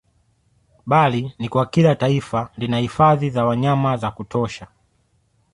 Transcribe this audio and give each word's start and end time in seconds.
Bali 0.85 1.35
ni 1.39 1.49
kwa 1.49 1.65
kila 1.65 1.95
taifa 1.95 2.49
lina 2.57 2.77
hifadhi 2.79 3.29
za 3.29 3.45
wanyama 3.45 3.97
za 3.97 4.11
kutosha 4.11 4.67